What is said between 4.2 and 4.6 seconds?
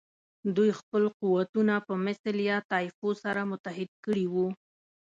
وو.